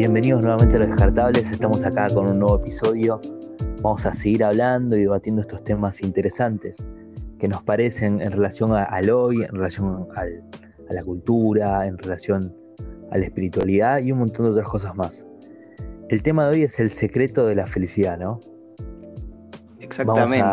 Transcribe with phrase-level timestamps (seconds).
[0.00, 1.52] bienvenidos nuevamente a Los Descartables.
[1.52, 3.20] Estamos acá con un nuevo episodio.
[3.82, 6.78] Vamos a seguir hablando y debatiendo estos temas interesantes
[7.38, 12.50] que nos parecen en relación al hoy, en relación a la cultura, en relación
[13.10, 15.26] a la espiritualidad y un montón de otras cosas más.
[16.08, 18.36] El tema de hoy es el secreto de la felicidad, ¿no?
[19.80, 20.50] Exactamente.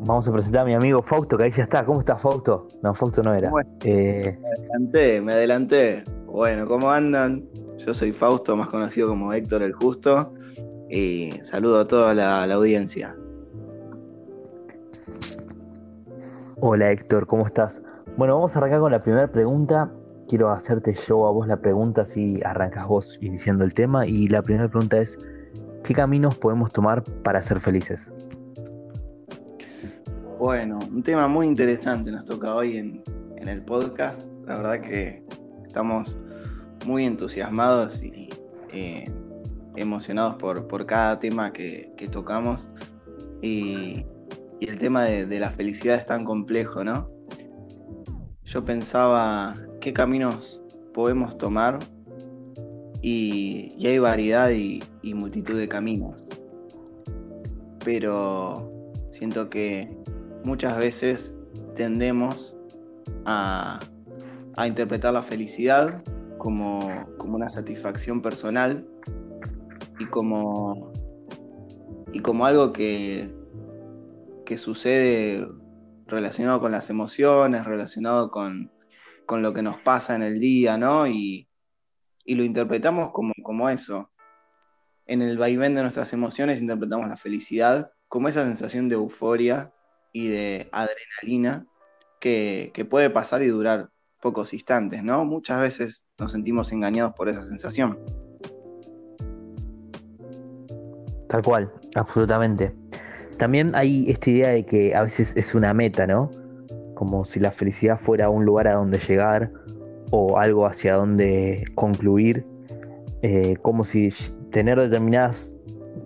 [0.00, 1.82] Vamos a, presentar a mi amigo Fausto, que ahí ya está.
[1.82, 2.68] ¿Cómo está Fausto?
[2.82, 3.50] No, Fausto no era.
[3.84, 6.04] Eh, me adelanté, me adelanté.
[6.26, 7.48] Bueno, ¿cómo andan?
[7.78, 10.34] Yo soy Fausto, más conocido como Héctor el Justo,
[10.90, 13.14] y saludo a toda la, audiencia.
[16.60, 17.80] Hola Héctor, ¿cómo estás?
[18.16, 19.92] Bueno, vamos a arrancar con la primera pregunta.
[20.28, 24.06] Quiero hacerte yo a vos la pregunta, si arrancas vos iniciando el tema.
[24.06, 25.16] Y la primera pregunta es,
[25.84, 28.12] ¿qué caminos podemos tomar para ser felices?
[30.36, 33.04] Bueno, un tema muy interesante nos toca hoy en,
[33.36, 34.28] en el podcast.
[34.46, 35.22] La verdad que
[35.64, 36.18] estamos
[36.86, 38.28] muy entusiasmados y
[38.72, 39.10] eh,
[39.76, 42.70] emocionados por, cada tema que, tocamos.
[43.42, 44.04] Y,
[44.60, 47.08] el tema de, la felicidad es tan complejo, ¿no?
[48.44, 50.60] Yo pensaba qué caminos
[50.92, 51.78] podemos tomar
[53.02, 54.82] y, hay variedad y,
[55.14, 56.26] multitud de caminos.
[57.84, 58.70] Pero
[59.10, 59.96] siento que
[60.44, 61.36] muchas veces
[61.74, 62.56] tendemos
[63.24, 63.80] a,
[64.56, 66.02] a interpretar la felicidad
[66.38, 68.88] como, una satisfacción personal
[69.98, 70.92] y como,
[72.12, 73.34] y como algo que,
[74.46, 75.46] que sucede
[76.06, 78.72] relacionado con las emociones, relacionado con,
[79.28, 81.06] lo que nos pasa en el día, ¿no?
[81.06, 81.46] Y,
[82.26, 84.10] lo interpretamos como, como, eso.
[85.06, 89.72] En el vaivén de nuestras emociones interpretamos la felicidad como esa sensación de euforia
[90.12, 91.66] y de adrenalina
[92.20, 93.90] que, que puede pasar y durar
[94.20, 95.24] pocos instantes, ¿no?
[95.24, 97.98] Muchas veces nos sentimos engañados por esa sensación.
[101.28, 102.74] Tal cual, absolutamente.
[103.38, 106.30] También hay esta idea de que a veces es una meta, ¿no?
[106.94, 109.52] Como si la felicidad fuera un lugar a donde llegar
[110.10, 112.46] o algo hacia donde concluir,
[113.22, 114.12] eh, como si
[114.50, 115.56] tener determinadas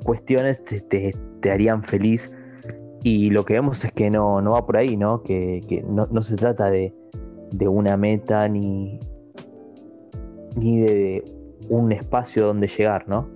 [0.05, 1.15] cuestiones te,
[1.51, 2.33] harían feliz
[3.03, 5.23] y lo que vemos es que no, va por ahí, ¿no?
[5.23, 6.95] Que, no se trata de,
[7.53, 8.99] de una meta ni,
[10.57, 11.25] ni de
[11.69, 13.29] un espacio donde llegar, ¿no?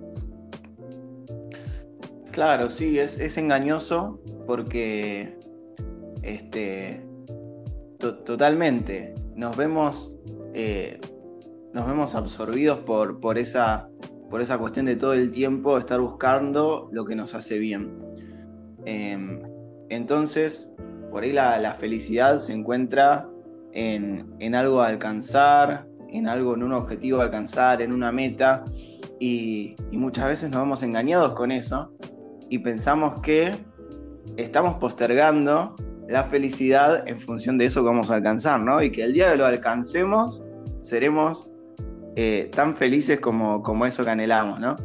[2.31, 5.39] Claro, sí, es, engañoso porque
[6.21, 7.03] este,
[7.97, 10.19] totalmente nos vemos,
[10.53, 10.99] eh,
[11.73, 13.89] nos vemos absorbidos por, por, esa,
[14.29, 17.97] por esa cuestión de todo el tiempo estar buscando lo que nos hace bien.
[18.85, 19.41] Em,
[19.89, 20.71] entonces,
[21.09, 23.27] por ahí la, la felicidad se encuentra
[23.77, 28.65] en, algo a alcanzar, en algo, en un objetivo a alcanzar, en una meta,
[29.19, 31.91] y, muchas veces nos vemos engañados con eso
[32.49, 33.55] y pensamos que
[34.35, 35.75] estamos postergando
[36.07, 38.81] la felicidad en función de eso que vamos a alcanzar, ¿no?
[38.81, 40.41] Y que el día que lo alcancemos
[40.81, 41.49] seremos
[42.15, 44.75] eh, tan felices como, como, eso que anhelamos, ¿no?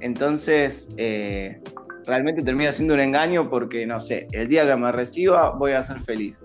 [0.00, 1.60] Entonces, eh,
[2.06, 5.82] realmente termina siendo un engaño porque, no sé, el día que me reciba voy a
[5.82, 6.40] ser feliz.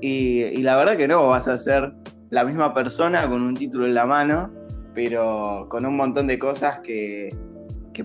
[0.00, 1.92] Y, la verdad que no, vas a ser
[2.30, 4.50] la misma persona con un título en la mano,
[4.94, 7.36] pero con un montón de cosas que,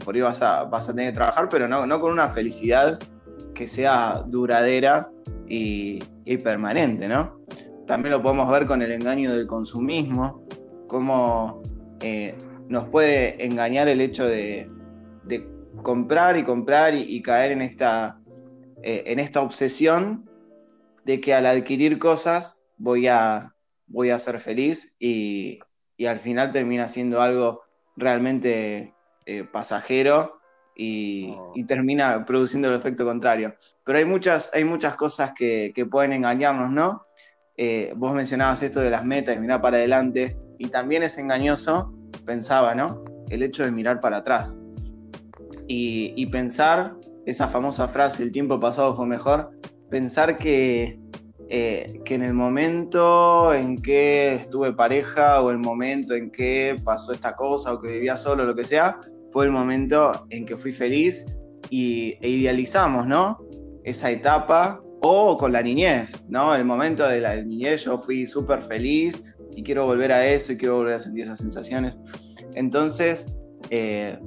[0.04, 3.00] por ahí vas a, vas a tener que trabajar, pero no, no con una felicidad
[3.54, 5.10] que sea duradera
[5.48, 6.00] y,
[6.44, 7.40] permanente, ¿no?
[7.88, 10.44] También lo podemos ver con el engaño del consumismo,
[10.88, 11.62] cómo
[12.02, 12.36] eh,
[12.68, 14.70] nos puede engañar el hecho de,
[15.82, 18.20] comprar y comprar y, caer en esta,
[18.82, 20.28] eh, en esta obsesión
[21.06, 23.56] de que al adquirir cosas voy a,
[23.88, 25.60] voy a ser feliz y,
[26.06, 27.62] al final termina siendo algo
[27.96, 28.94] realmente
[29.26, 30.40] eh, pasajero
[30.76, 31.54] y, oh.
[31.56, 33.56] y, termina produciendo el efecto contrario.
[33.86, 37.06] Pero hay muchas, hay muchas cosas que, pueden engañarnos, ¿no?
[37.56, 41.94] Eh, vos mencionabas esto de las metas, mirar para adelante, y también es engañoso,
[42.26, 43.06] pensaba, ¿no?
[43.30, 44.58] El hecho de mirar para atrás.
[45.66, 46.96] Y, y pensar
[47.26, 49.52] esa famosa frase, el tiempo pasado fue mejor,
[49.90, 51.00] pensar que,
[51.48, 57.14] eh, que en el momento en que estuve pareja o el momento en que pasó
[57.14, 59.00] esta cosa o que vivía solo, lo que sea,
[59.32, 61.26] fue el momento en que fui feliz
[61.70, 63.40] y, e idealizamos, ¿no?
[63.84, 66.56] Esa etapa o con la niñez, ¿no?
[66.56, 69.22] El momento de la niñez yo fui súper feliz
[69.56, 72.00] y quiero volver a eso y quiero volver a sentir esas sensaciones.
[72.56, 73.32] Entonces,
[73.70, 74.18] eh,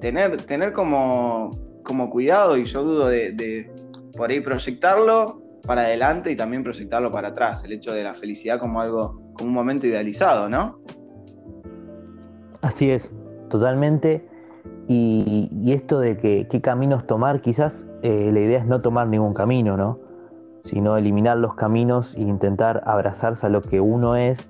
[0.00, 1.50] tener, tener como,
[1.84, 3.72] como cuidado y yo dudo de
[4.16, 8.58] por ahí proyectarlo para adelante y también proyectarlo para atrás, el hecho de la felicidad
[8.58, 10.80] como algo, como un momento idealizado, ¿no?
[12.62, 13.10] Así es,
[13.48, 14.26] totalmente.
[14.88, 19.34] Y, esto de que qué caminos tomar, quizás eh, la idea es no tomar ningún
[19.34, 20.00] camino, ¿no?
[20.64, 24.48] Sino eliminar los caminos e intentar abrazarse a lo que uno es,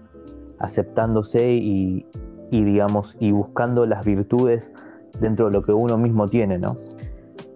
[0.58, 2.06] aceptándose y,
[2.50, 4.72] digamos, y buscando las virtudes
[5.20, 6.76] dentro de lo que uno mismo tiene, ¿no?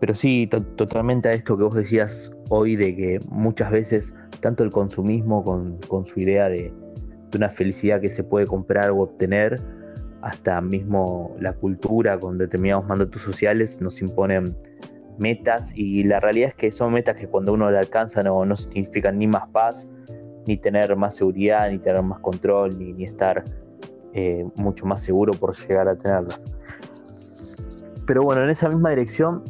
[0.01, 4.71] Pero sí, totalmente a esto que vos decías hoy de que muchas veces tanto el
[4.71, 6.73] consumismo con, con su idea de,
[7.31, 9.61] de una felicidad que se puede comprar o obtener,
[10.23, 14.57] hasta mismo la cultura con determinados mandatos sociales nos imponen
[15.19, 18.57] metas y la realidad es que son metas que cuando uno la alcanza no, no
[18.57, 19.87] significan ni más paz,
[20.47, 23.45] ni tener más seguridad, ni tener más control, ni, estar
[24.15, 26.41] eh, mucho más seguro por llegar a tenerlas.
[28.07, 29.45] Pero bueno, en esa misma dirección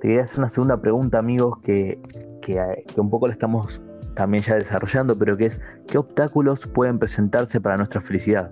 [0.00, 1.98] te quería hacer una segunda pregunta, amigos, que,
[2.40, 3.80] que, que un poco la estamos
[4.14, 8.50] también ya desarrollando, pero que es, ¿qué obstáculos pueden presentarse para nuestra felicidad?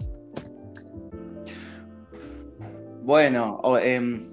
[3.08, 4.26] Bueno, em,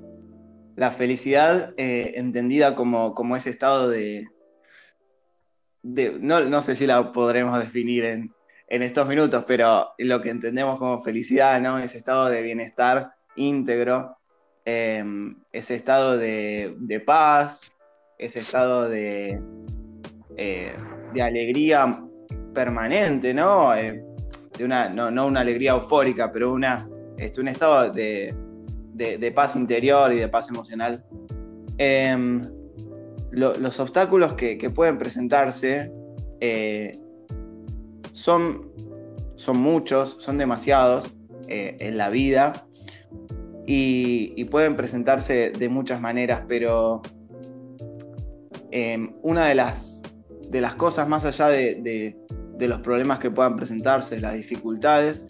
[0.76, 4.28] la felicidad eh, entendida como, como, ese estado de...
[5.82, 8.34] no, sé si la podremos definir en,
[8.68, 11.80] estos minutos, pero lo que entendemos como felicidad, ¿no?
[11.80, 14.18] Ese estado de bienestar íntegro,
[14.66, 17.72] em, ese estado de, paz,
[18.18, 19.42] ese estado de,
[20.38, 20.74] eh,
[21.14, 22.04] de alegría
[22.54, 23.76] permanente, ¿no?
[23.76, 24.04] Eh,
[24.58, 28.34] de una, no, una alegría eufórica, pero una, este, un estado de,
[28.94, 31.04] de, paz interior y de paz emocional.
[31.78, 32.42] Em,
[33.32, 35.92] los obstáculos que, pueden presentarse
[36.40, 36.98] eh,
[38.14, 38.72] son,
[39.36, 41.14] son muchos, son demasiados
[41.48, 42.66] en la vida
[43.66, 47.02] y, pueden presentarse de muchas maneras, pero
[48.78, 50.04] em, una de las,
[50.50, 52.18] de las cosas más allá de,
[52.58, 55.28] de los problemas que puedan presentarse, las dificultades,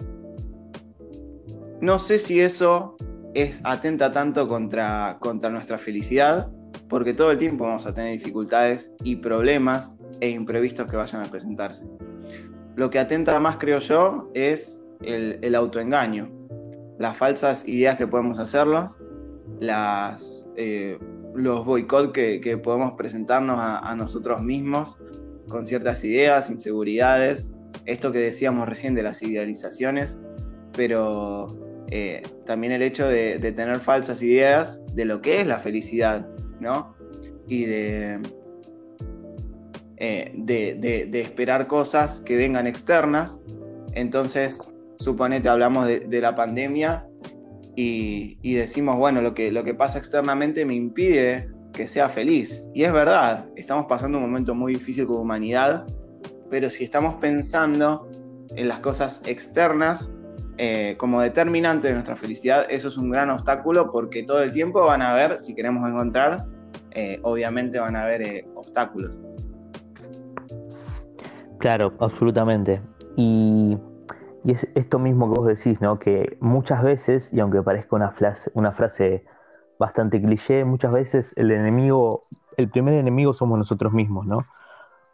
[1.80, 2.97] no sé si eso
[3.36, 6.50] es atenta tanto contra, contra nuestra felicidad,
[6.89, 11.30] porque todo el tiempo vamos a tener dificultades y problemas e imprevistos que vayan a
[11.30, 11.88] presentarse.
[12.75, 16.31] Lo que atenta más, creo yo, es el, autoengaño,
[16.98, 18.95] las falsas ideas que podemos hacerlos,
[19.59, 20.98] las, eh,
[21.36, 24.98] los boicots que, podemos presentarnos a, nosotros mismos
[25.48, 27.54] con ciertas ideas, inseguridades,
[27.86, 30.18] esto que decíamos recién de las idealizaciones,
[30.74, 36.28] pero eh, también el hecho de, tener falsas ideas de lo que es la felicidad,
[36.60, 36.96] ¿no?
[37.48, 38.22] Y de,
[39.98, 43.40] eh, de, esperar cosas que vengan externas.
[43.94, 47.08] Entonces, suponete, hablamos de, la pandemia
[47.75, 52.66] y, decimos, bueno, lo que, lo que pasa externamente me impide que sea feliz.
[52.74, 55.86] Y es verdad, estamos pasando un momento muy difícil como humanidad,
[56.50, 58.10] pero si estamos pensando
[58.56, 60.12] en las cosas externas,
[60.57, 64.86] eh, como determinante de nuestra felicidad, eso es un gran obstáculo porque todo el tiempo
[64.86, 66.45] van a haber, si queremos encontrar,
[66.92, 69.22] eh, obviamente van a haber eh, obstáculos.
[71.60, 72.81] Claro, absolutamente.
[73.18, 73.77] Y,
[74.51, 76.00] es esto mismo que vos decís, ¿no?
[76.00, 77.95] Que muchas veces, y aunque parezca
[78.53, 79.25] una frase,
[79.77, 82.24] bastante cliché, muchas veces el enemigo,
[82.58, 84.46] el primer enemigo somos nosotros mismos, ¿no?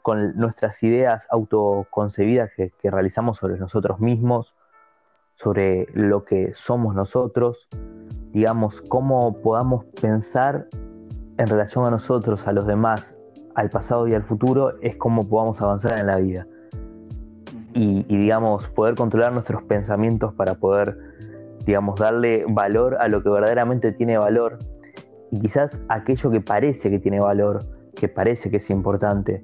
[0.02, 4.54] Con nuestras ideas autoconcebidas que realizamos sobre nosotros mismos,
[5.36, 7.68] sobre lo que somos nosotros,
[8.32, 10.68] digamos, cómo podamos pensar
[11.38, 13.18] en relación a nosotros, a los demás,
[13.56, 16.46] al pasado y al futuro, es cómo podamos avanzar en la vida.
[17.74, 20.98] Y, digamos, poder controlar nuestros pensamientos para poder,
[21.66, 24.58] digamos, darle valor a lo que verdaderamente tiene valor.
[25.32, 27.60] Y quizás aquello que parece que tiene valor,
[27.96, 29.44] que parece que es importante,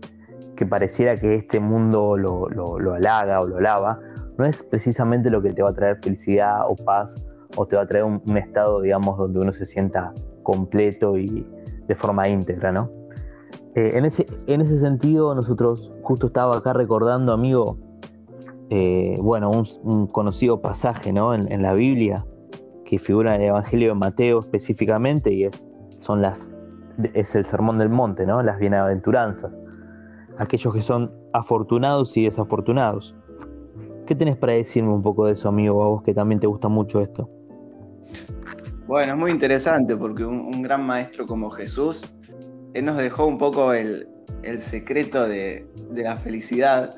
[0.57, 3.99] que pareciera que este mundo lo, lo, halaga o lo lava,
[4.37, 7.15] no es precisamente lo que te va a traer felicidad o paz
[7.55, 11.47] o te va a traer un, estado, digamos, donde uno se sienta completo y
[11.87, 12.89] de forma íntegra, ¿no?
[13.75, 17.77] Eh, en, ese, en ese sentido, nosotros justo estaba acá recordando, amigo,
[18.69, 19.51] eh, bueno,
[19.83, 21.33] un, conocido pasaje, ¿no?
[21.33, 22.25] En, la Biblia
[22.85, 25.67] que figura en el Evangelio de Mateo específicamente y es,
[25.99, 26.53] son las,
[27.13, 28.41] es el sermón del monte, ¿no?
[28.43, 29.51] Las bienaventuranzas.
[30.37, 33.15] Aquellos que son afortunados y desafortunados.
[34.05, 36.69] ¿Qué tenés para decirme un poco de eso, amigo, a vos que también te gusta
[36.69, 37.29] mucho esto?
[38.87, 42.05] Bueno, es muy interesante porque un, gran maestro como Jesús,
[42.73, 44.07] él nos dejó un poco el,
[44.59, 46.95] secreto de, la felicidad,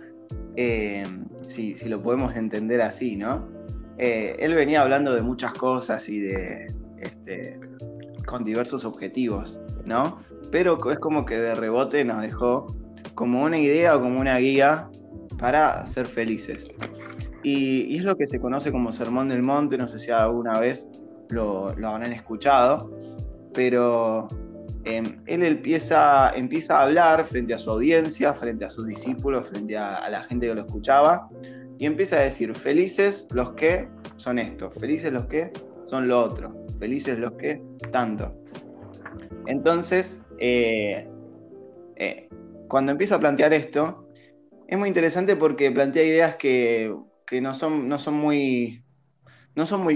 [0.56, 1.08] eh,
[1.50, 3.48] si, lo podemos entender así, ¿no?
[3.98, 7.60] Eh, él venía hablando de muchas cosas y de, este,
[8.26, 10.20] con diversos objetivos, ¿no?
[10.52, 12.76] Pero es como que de rebote nos dejó
[13.16, 14.90] como una idea o como una guía
[15.38, 16.74] para ser felices.
[17.44, 20.88] Y, es lo que se conoce como Sermón del Monte, no sé si alguna vez
[21.30, 22.92] lo, habrán escuchado,
[23.54, 24.28] pero
[24.86, 30.10] em, él empieza, a hablar frente a su audiencia, frente a sus discípulos, frente a,
[30.10, 31.30] la gente que lo escuchaba,
[31.78, 35.52] y empieza a decir, felices los que son esto, felices los que
[35.86, 38.34] son lo otro, felices los que tanto.
[39.48, 41.08] Entonces, eh,
[41.96, 42.30] eh,
[42.68, 44.08] cuando empieza a plantear esto,
[44.68, 46.94] es muy interesante porque plantea ideas que,
[47.32, 48.84] no son muy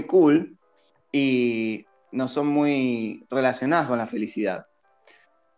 [0.06, 0.58] cool
[1.12, 4.66] y no son muy relacionadas con la felicidad.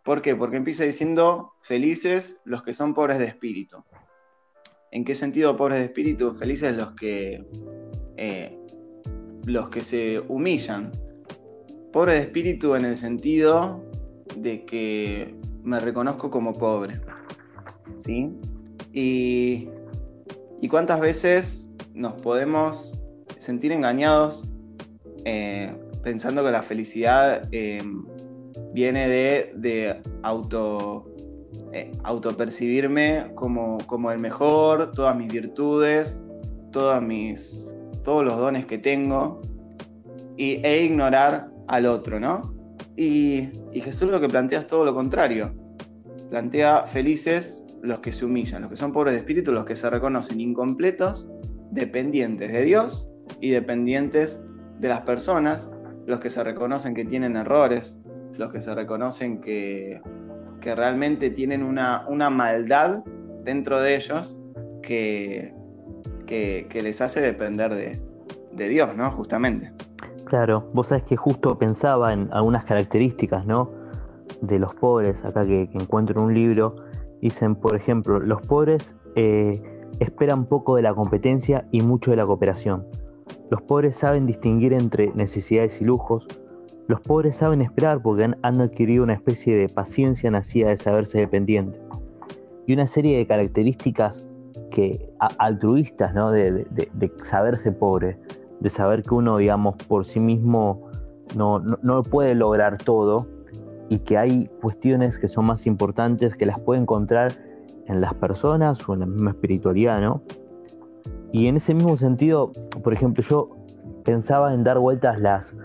[0.07, 0.37] ¿Por qué?
[0.37, 3.83] Porque empieza diciendo felices los que son pobres de espíritu.
[4.89, 6.33] ¿En qué sentido pobres de espíritu?
[6.33, 7.45] Felices los que,
[8.15, 8.57] eh,
[9.43, 10.93] los que se humillan.
[11.91, 13.83] Pobres de espíritu en el sentido
[14.37, 17.01] de que me reconozco como pobre.
[17.99, 18.31] ¿Sí?
[18.93, 19.67] Y,
[20.69, 22.97] cuántas veces nos podemos
[23.39, 24.45] sentir engañados
[25.25, 27.83] eh, pensando que la felicidad eh,
[28.77, 31.11] viene de, de auto,
[31.73, 31.91] eh,
[33.33, 36.21] como, como el mejor, todas mis virtudes,
[36.71, 39.41] todas mis, todos los dones que tengo,
[40.37, 42.53] y, e ignorar al otro, ¿no?
[42.95, 45.55] Y, y Jesús lo que plantea es todo lo contrario.
[46.29, 49.89] Plantea felices los que se humillan, los que son pobres de espíritu, los que se
[49.89, 51.27] reconocen incompletos,
[51.71, 53.09] dependientes de Dios
[53.41, 54.43] y dependientes
[54.77, 55.71] de las personas,
[56.05, 57.97] los que se reconocen que tienen errores,
[58.37, 60.01] los que se reconocen que,
[60.61, 63.01] realmente tienen una, una, maldad
[63.45, 64.37] dentro de ellos
[64.81, 65.53] que,
[66.25, 69.09] que, les hace depender de, Dios, ¿no?
[69.11, 69.71] Justamente.
[70.25, 73.71] Claro, vos sabés que justo pensaba en algunas características, ¿no?
[74.41, 76.75] De los pobres, acá que, que encuentro en un libro,
[77.21, 79.61] Dicen, por ejemplo, los pobres eh,
[79.99, 82.85] esperan poco de la competencia y mucho de la cooperación.
[83.49, 86.27] Los pobres saben distinguir entre necesidades y lujos.
[86.87, 91.81] Los pobres saben esperar porque han, adquirido una especie de paciencia nacida de saberse dependientes.
[92.65, 94.23] Y una serie de características
[94.71, 96.31] que, altruistas, ¿no?
[96.31, 96.65] de,
[97.23, 98.17] saberse pobre,
[98.59, 100.89] de saber que uno, digamos, por sí mismo
[101.35, 103.27] no, no, no puede lograr todo
[103.89, 107.33] y que hay cuestiones que son más importantes que las puede encontrar
[107.87, 110.21] en las personas o en la misma espiritualidad, ¿no?
[111.31, 112.51] Y en ese mismo sentido,
[112.83, 113.49] por ejemplo, yo
[114.03, 115.55] pensaba en dar vueltas las,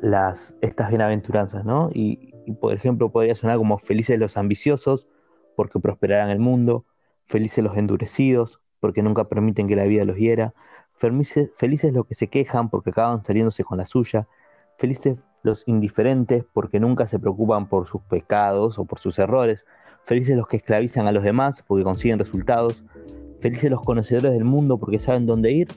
[0.00, 1.90] las, estas bienaventuranzas, ¿no?
[1.92, 5.08] Y, por ejemplo, podría sonar como felices los ambiciosos,
[5.56, 6.84] porque prosperarán el mundo,
[7.24, 10.54] felices los endurecidos, porque nunca permiten que la vida los hiera,
[10.92, 14.28] felices, felices los que se quejan, porque acaban saliéndose con la suya,
[14.76, 19.64] felices los indiferentes porque nunca se preocupan por sus pecados o por sus errores,
[20.02, 22.82] felices los que esclavizan a los demás porque consiguen resultados,
[23.40, 25.68] felices los conocedores del mundo porque saben dónde ir,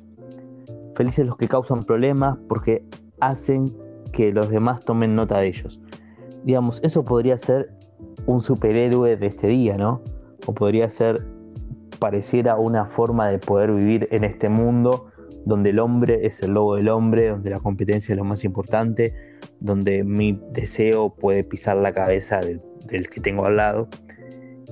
[0.95, 2.83] felices los que causan problemas porque
[3.19, 3.65] hacen
[4.11, 5.79] que los demás tomen nota de ellos.
[6.43, 7.71] Digamos, eso podría ser
[8.25, 10.01] un superhéroe de este día, ¿no?
[10.45, 11.25] O podría ser,
[11.99, 15.07] pareciera una forma de poder vivir en este mundo
[15.47, 19.13] donde el hombre es el lobo del hombre, donde la competencia es lo más importante,
[19.61, 23.87] donde mi deseo puede pisar la cabeza del, que tengo al lado.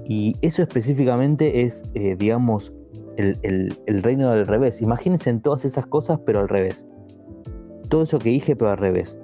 [0.06, 2.74] Y eso específicamente es, eh, digamos,
[3.16, 4.82] el, reino del revés.
[4.82, 6.86] Imagínense en todas esas cosas, pero al revés.
[7.88, 9.18] Todo eso que dije, pero al revés.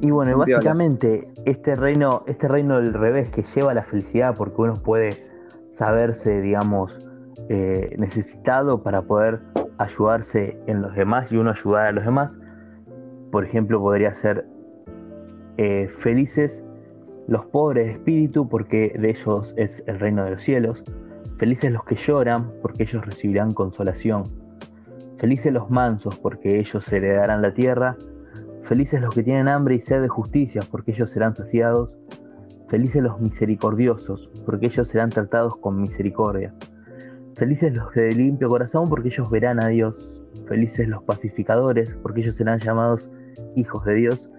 [0.00, 4.62] Y bueno, básicamente este reino, este reino del revés que lleva a la felicidad, porque
[4.62, 5.26] uno puede
[5.70, 6.98] saberse, digamos,
[7.48, 9.40] eh, necesitado para poder
[9.78, 12.38] ayudarse en los demás y uno ayudar a los demás.
[13.30, 14.46] Por ejemplo, podría ser
[15.58, 16.64] eh, felices
[17.28, 20.82] los pobres de espíritu porque de ellos es el reino de los cielos.
[21.38, 24.24] Felices los que lloran porque ellos recibirán consolación.
[25.18, 27.96] Felices los mansos porque ellos heredarán la tierra.
[28.66, 31.96] Felices los que tienen hambre y sed de justicia porque ellos serán saciados.
[32.68, 36.52] Felices los misericordiosos porque ellos serán tratados con misericordia.
[37.36, 40.20] Felices los de limpio corazón, porque ellos verán a Dios.
[40.48, 43.08] Felices los pacificadores, porque ellos serán llamados
[43.54, 44.30] hijos de Dios.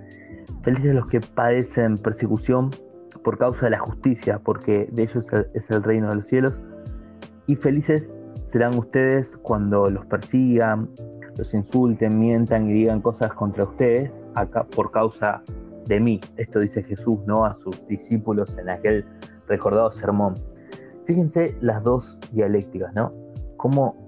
[0.63, 2.71] Felices los que padecen persecución
[3.23, 6.59] por causa de la justicia, porque de ellos es el reino de los cielos.
[7.45, 10.89] Y felices serán ustedes cuando los persigan,
[11.37, 14.11] los insulten, mientan y digan cosas contra ustedes
[14.75, 15.41] por causa
[15.85, 16.19] de mí.
[16.35, 17.45] Esto dice Jesús, ¿no?
[17.45, 19.05] A sus discípulos en aquel
[19.47, 20.35] recordado sermón.
[21.05, 23.13] Fíjense las dos dialécticas, ¿no?
[23.55, 24.07] Cómo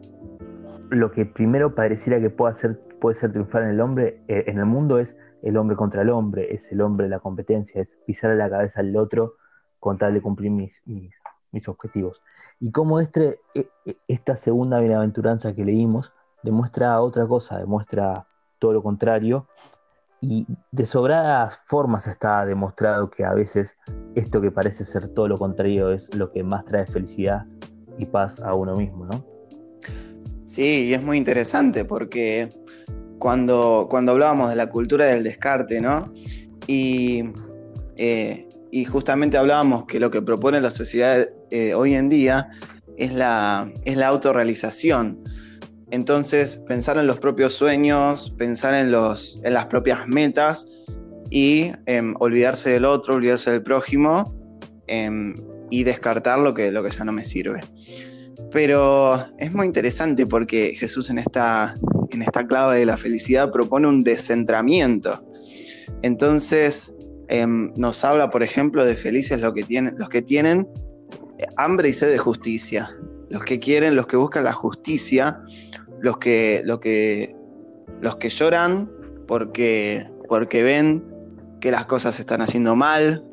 [0.90, 4.58] lo que primero pareciera que puede ser, puede ser triunfar en el hombre, eh, en
[4.58, 8.36] el mundo es el hombre contra el hombre, es el hombre la competencia, es pisar
[8.36, 9.36] la cabeza al otro
[9.80, 12.22] con tal de cumplir mis, mis, objetivos.
[12.60, 16.12] Y cómo este, e, e, esta segunda bienaventuranza que leímos
[16.44, 18.26] demuestra otra cosa, demuestra
[18.60, 19.48] todo lo contrario,
[20.22, 23.78] Y de sobradas formas está demostrado que a veces
[24.16, 27.46] esto que parece ser todo lo contrario es lo que más trae felicidad
[27.98, 29.24] y paz a uno mismo, ¿no?
[30.46, 32.50] Sí, y es muy interesante porque
[33.18, 36.06] cuando, cuando hablábamos de la cultura del descarte, ¿no?
[36.68, 37.24] Y,
[37.96, 42.50] eh, y justamente hablábamos que lo que propone la sociedad eh, hoy en día
[42.98, 45.24] es la, es la autorrealización.
[45.92, 50.68] Entonces, pensar en los propios sueños, pensar en, los, en las propias metas
[51.30, 54.36] y em, olvidarse del otro, olvidarse del prójimo
[54.88, 55.36] em,
[55.70, 57.62] y descartar lo que, lo que ya no me sirve.
[58.52, 61.76] Pero es muy interesante porque Jesús en esta,
[62.12, 65.24] en esta clave de la felicidad propone un descentramiento.
[66.04, 66.94] Entonces
[67.30, 70.68] em, nos habla, por ejemplo, de felices que tienen, los que tienen
[71.58, 72.96] hambre y sed de justicia.
[73.30, 75.42] Los que quieren, los que buscan la justicia,
[76.02, 77.30] los que, que,
[78.02, 78.90] los que lloran
[79.28, 81.04] porque, porque ven
[81.60, 83.24] que las cosas se están haciendo mal,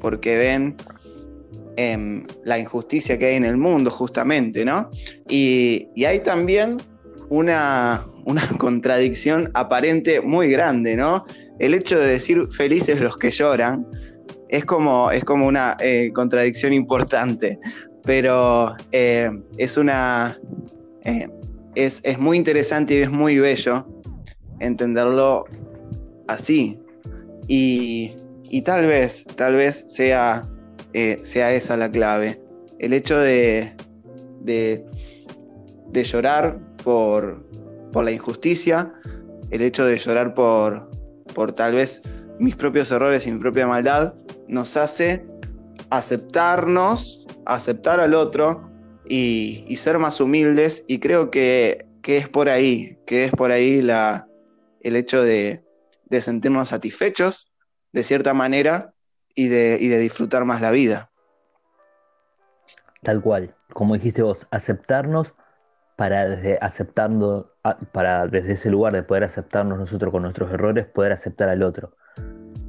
[0.00, 0.76] porque ven
[1.76, 4.90] em, la injusticia que hay en el mundo, justamente, ¿no?
[5.28, 6.78] Y, hay también
[7.28, 11.24] una, una, contradicción aparente muy grande, ¿no?
[11.58, 13.86] El hecho de decir felices los que lloran
[14.48, 17.58] es como, es como una eh, contradicción importante,
[18.06, 20.40] pero eh, es una...
[21.04, 21.28] Eh,
[21.74, 23.86] es, es muy interesante y es muy bello
[24.60, 25.44] entenderlo
[26.26, 26.80] así,
[27.48, 28.16] y,
[28.64, 30.48] tal vez, tal vez sea,
[30.92, 32.40] eh, sea esa la clave.
[32.78, 33.74] El hecho de,
[34.40, 34.84] de,
[36.02, 37.46] llorar por,
[37.92, 38.92] por, la injusticia,
[39.50, 40.90] el hecho de llorar por,
[41.34, 42.02] por tal vez
[42.38, 44.14] mis propios errores y mi propia maldad,
[44.48, 45.24] nos hace
[45.90, 48.70] aceptarnos, aceptar al otro
[49.08, 50.84] y, ser más humildes.
[50.88, 54.28] Y creo que, que, es por ahí, que es por ahí la,
[54.80, 55.64] el hecho de,
[56.06, 57.52] de sentirnos satisfechos
[57.92, 58.94] de cierta manera
[59.34, 61.10] y de, de disfrutar más la vida.
[63.02, 65.34] Tal cual, como dijiste vos, aceptarnos
[65.96, 67.54] para desde aceptando,
[67.92, 71.96] para desde ese lugar de poder aceptarnos nosotros con nuestros errores, poder aceptar al otro.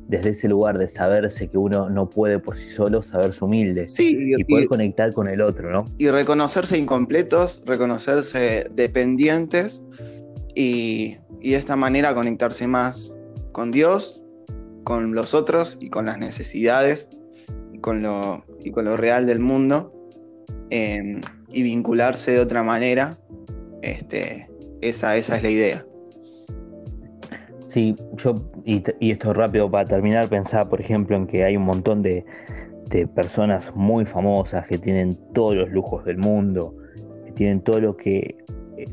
[0.07, 4.33] Desde ese lugar de saberse que uno no puede por sí solo, saberse humilde sí,
[4.37, 5.85] y, poder conectar con el otro, ¿no?
[5.97, 9.83] Y reconocerse incompletos, reconocerse dependientes
[10.55, 13.13] y, y de esta manera conectarse más
[13.51, 14.23] con Dios,
[14.83, 17.09] con los otros y con las necesidades
[17.73, 19.93] y con lo, y con lo real del mundo
[20.69, 23.19] em, y vincularse de otra manera.
[23.81, 24.49] Este,
[24.81, 25.86] esa, esa es la idea.
[27.67, 32.01] Sí, yo, y, esto rápido para terminar, pensaba, por ejemplo, en que hay un montón
[32.01, 32.25] de,
[32.89, 36.75] de personas muy famosas que tienen todos los lujos del mundo,
[37.25, 38.37] que tienen todo lo que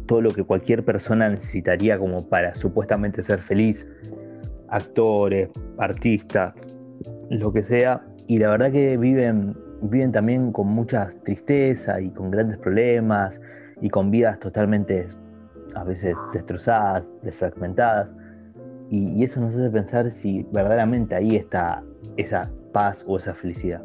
[0.07, 3.87] todo lo que cualquier persona necesitaría como para supuestamente ser feliz
[4.69, 6.55] actores, artistas,
[7.31, 12.31] lo que sea, y la verdad que viven, viven también con mucha tristeza y con
[12.31, 13.41] grandes problemas
[13.81, 15.09] y con vidas totalmente
[15.75, 18.15] a veces destrozadas, desfragmentadas,
[18.95, 21.83] y, eso nos hace pensar si verdaderamente ahí está
[22.17, 23.83] esa paz o esa felicidad.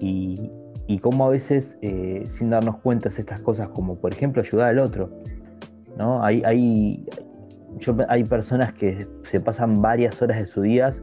[0.00, 0.50] Y,
[0.86, 4.78] y cómo a veces, eh, sin darnos cuenta, estas cosas como por ejemplo ayudar al
[4.78, 5.10] otro,
[5.96, 6.22] ¿no?
[6.22, 7.06] Hay, hay,
[8.08, 11.02] hay personas que se pasan varias horas de sus días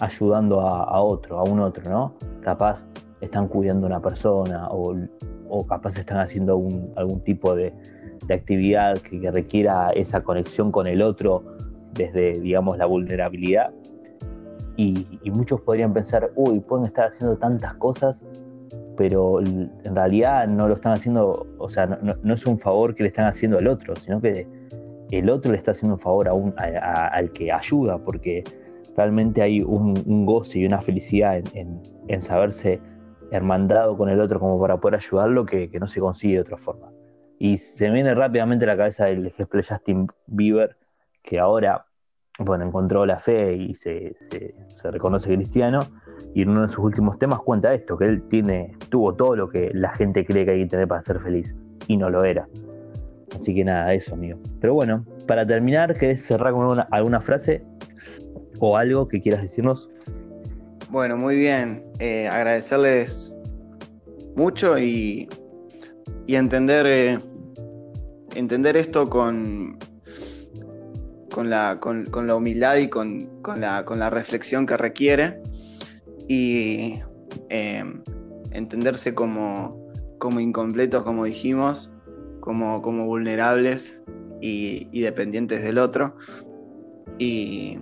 [0.00, 2.14] ayudando a, otro, a un otro, ¿no?
[2.40, 2.86] Capaz
[3.20, 6.52] están cuidando a una persona o, capaz están haciendo
[6.96, 7.72] algún tipo de,
[8.32, 11.42] actividad que, requiera esa conexión con el otro
[11.94, 13.72] desde, digamos, la vulnerabilidad.
[14.76, 18.24] Y, muchos podrían pensar, uy, pueden estar haciendo tantas cosas,
[18.96, 23.08] pero en realidad no lo están haciendo, o sea, no es un favor que le
[23.10, 24.46] están haciendo al otro, sino que
[25.10, 28.44] el otro le está haciendo un favor a al que ayuda, porque
[28.96, 32.80] realmente hay un, goce y una felicidad en, saberse
[33.30, 36.90] hermandado con el otro como para poder ayudarlo que, no se consigue de otra forma.
[37.38, 40.76] Y se viene rápidamente a la cabeza el ejemplo de Justin Bieber,
[41.22, 41.86] que ahora
[42.44, 44.14] bueno, encontró la fe y se,
[44.72, 45.80] se, reconoce cristiano,
[46.34, 49.48] y en uno de sus últimos temas cuenta esto, que él tiene, tuvo todo lo
[49.48, 51.54] que la gente cree que hay que tener para ser feliz,
[51.86, 52.48] y no lo era.
[53.34, 54.38] Así que nada, eso, amigo.
[54.60, 57.62] Pero bueno, para terminar, ¿querés cerrar con alguna frase
[58.58, 59.88] o algo que quieras decirnos?
[60.90, 61.82] Bueno, muy bien.
[62.00, 63.36] Eh, agradecerles
[64.34, 65.28] mucho y,
[66.26, 67.18] y entender, eh,
[68.34, 69.78] entender esto con,
[71.32, 75.40] con, la, con, la humildad y con, la, con, la, reflexión que requiere
[76.28, 77.00] y
[77.48, 77.84] eh,
[78.52, 81.92] entenderse como, como incompletos, como dijimos,
[82.40, 84.00] como, vulnerables
[84.40, 86.16] y, dependientes del otro.
[87.18, 87.78] Y,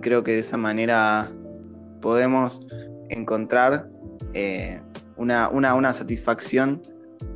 [0.00, 1.32] creo que de esa manera
[2.02, 2.66] podemos
[3.08, 3.88] encontrar
[4.34, 4.82] eh,
[5.16, 6.82] una, una, satisfacción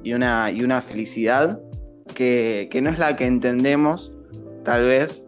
[0.02, 1.62] y una, y una felicidad
[2.14, 4.14] que, no es la que entendemos
[4.68, 5.24] tal vez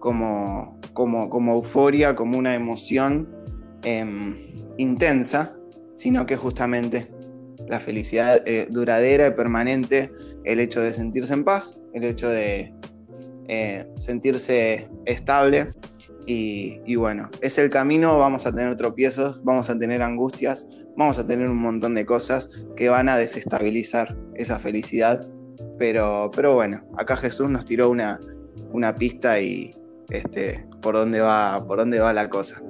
[0.00, 3.26] como, como, como euforia, como una emoción
[3.84, 4.36] em,
[4.76, 5.56] intensa,
[5.96, 7.10] sino que justamente
[7.68, 10.12] la felicidad eh, duradera y permanente,
[10.44, 12.74] el hecho de sentirse en paz, el hecho de
[13.48, 15.70] eh, sentirse estable
[16.26, 21.24] y, bueno, es el camino, vamos a tener tropiezos, vamos a tener angustias, vamos a
[21.24, 25.26] tener un montón de cosas que van a desestabilizar esa felicidad.
[25.78, 28.20] Pero, pero bueno, acá Jesús nos tiró una,
[28.72, 29.74] una pista y
[30.08, 32.62] este, por dónde va, por dónde va la cosa.